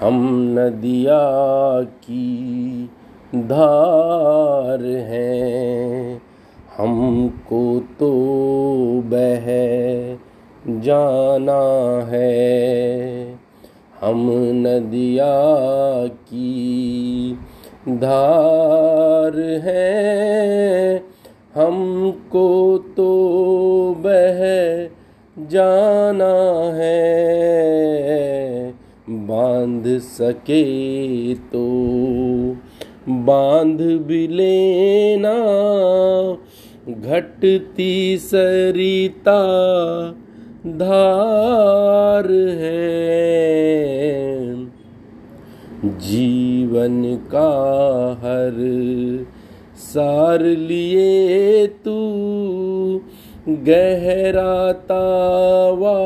[0.00, 1.20] हम नदिया
[1.82, 2.90] की
[3.34, 6.22] धार हैं।
[6.76, 8.12] हमको तो
[9.04, 9.46] बह
[10.80, 11.60] जाना
[12.06, 12.46] है।
[14.00, 15.32] हम नदिया
[16.06, 17.38] की
[17.88, 21.04] धार हैं।
[21.54, 23.10] हमको तो
[23.98, 24.40] बह
[25.46, 26.34] जाना
[26.74, 27.45] है।
[29.10, 31.66] बाँध सके तो।
[33.08, 35.34] बाँध भी लेना,
[36.88, 39.40] घटती सरिता
[40.66, 43.06] धार है।
[45.98, 47.48] जीवन का
[48.20, 48.54] हर
[49.76, 51.96] सार लिए तू
[53.48, 55.96] गहराता तावा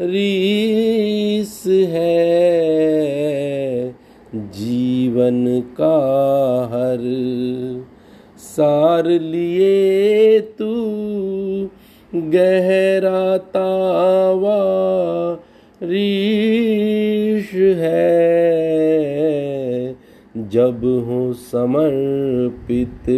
[0.00, 1.03] रीस
[1.68, 2.34] है।
[4.34, 5.96] जीवन का
[6.72, 6.98] हर
[8.38, 10.74] सार लिए तू
[12.14, 14.62] गहरा तावा
[15.82, 18.24] रीश है।
[20.38, 23.08] जब हो समर्पित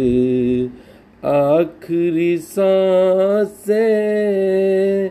[1.25, 5.09] आखिरी साँसें,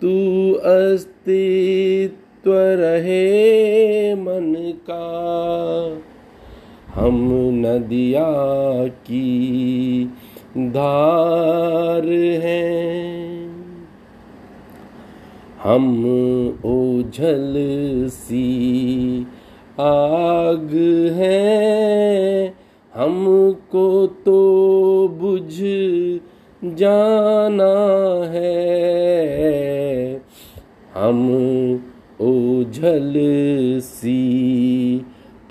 [0.00, 5.04] तू अस्तित्व रहे मन का।
[6.94, 8.32] हम नदिया
[8.88, 10.10] की
[10.58, 12.08] धार
[12.42, 13.54] हैं।
[15.62, 16.06] हम
[16.64, 17.54] ओझल
[18.08, 19.26] सी
[19.80, 20.70] आग
[21.12, 22.54] हैं।
[22.94, 24.38] हमको तो
[25.08, 25.54] बुझ
[26.74, 27.74] जाना
[28.32, 28.64] है।
[30.94, 31.53] हम
[32.20, 33.14] ओझल
[33.80, 34.98] सी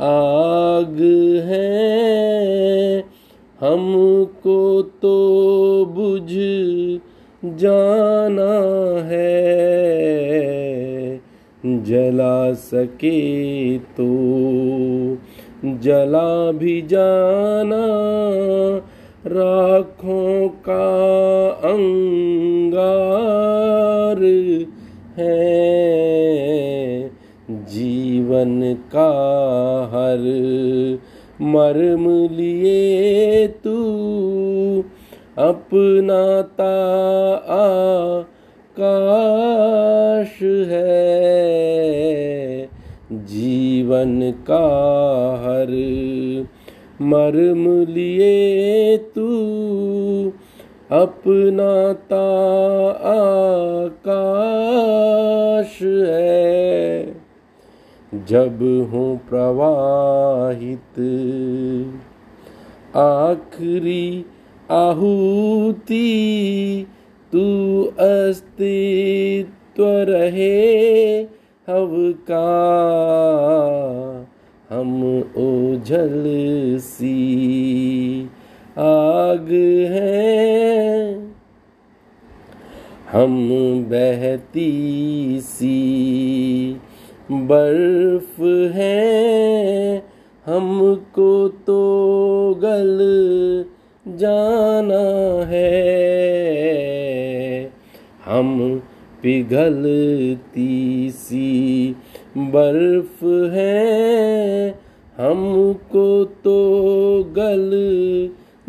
[0.02, 0.98] आग
[1.46, 3.00] है।
[3.60, 5.16] हमको तो
[5.86, 6.30] बुझ
[7.56, 8.54] जाना
[9.08, 9.44] है।
[11.66, 14.08] जला सके तो
[15.64, 17.86] जला भी जाना।
[19.28, 20.86] राखों का
[21.50, 22.23] अंगार
[28.34, 29.10] जीवन का
[29.94, 30.24] हर
[31.42, 33.76] मर्म लिए तू
[35.38, 36.74] अपनाता
[39.38, 41.14] आकाश है।
[43.12, 44.66] जीवन का
[45.46, 45.72] हर
[47.02, 49.28] मर्म लिए तू
[50.92, 52.26] अपनाता
[53.84, 56.53] आकाश है।
[58.14, 58.60] जब
[58.92, 61.00] हूँ प्रवाहित,
[62.96, 64.26] आखिरी
[64.72, 66.02] आहुति,
[67.34, 67.46] तू
[68.00, 70.52] अस्तित्व रहे
[71.68, 71.92] हव
[72.30, 72.46] का।
[74.70, 74.94] हम
[75.38, 76.24] ओझल
[76.80, 77.18] सी
[78.78, 79.50] आग
[79.92, 81.34] हैं,
[83.12, 83.34] हम
[83.90, 84.72] बहती
[85.42, 85.80] सी
[87.32, 88.42] बर्फ़
[88.72, 90.04] है,
[90.46, 91.82] हमको तो
[92.62, 93.00] गल
[94.08, 95.84] जाना है।
[98.26, 98.82] हम
[99.24, 101.96] पिघलती सी
[102.38, 104.70] बर्फ़ है,
[105.18, 107.70] हमको तो गल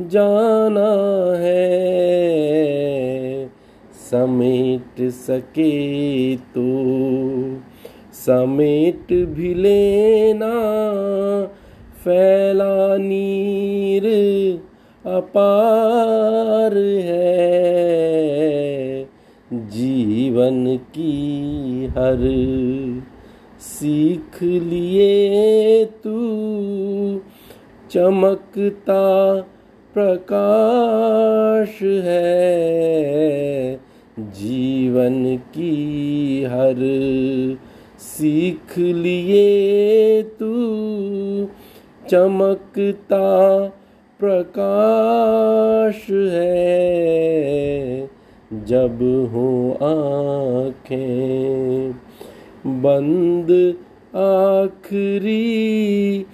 [0.00, 0.90] जाना
[1.38, 1.84] है।
[4.10, 6.64] समेट सके तो
[8.26, 10.52] समेट भी लेना,
[12.04, 14.06] फैला नीर
[15.06, 17.44] अपार है।
[19.52, 21.12] जीवन की
[21.86, 22.22] हर
[23.60, 26.18] सीख लिए तू
[27.90, 29.04] चमकता
[29.94, 33.74] प्रकाश है।
[34.18, 36.80] जीवन की हर
[38.04, 40.52] सीख लिए तू,
[42.10, 43.68] चमकता
[44.20, 48.08] प्रकाश है।
[48.52, 48.98] जब
[49.32, 51.94] हो आँखें
[52.66, 53.74] बंद,
[54.16, 56.26] आखरी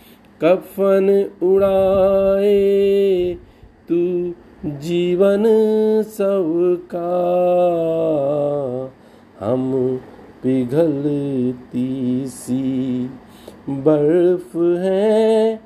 [0.45, 3.37] कफन उड़ाए,
[3.89, 4.35] तू
[4.67, 5.45] जीवन
[6.03, 7.11] सबका,
[9.41, 10.01] हम
[10.43, 13.11] पिघलती सी
[13.69, 15.61] बर्फ़ है।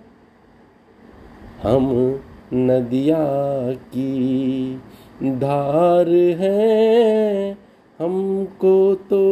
[1.63, 2.21] हम
[2.55, 3.25] नदिया
[3.73, 4.81] की
[5.23, 7.57] धार है।
[7.99, 9.23] हमको तो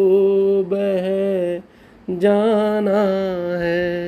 [0.62, 1.06] बह
[2.17, 3.03] जाना
[3.59, 4.01] है।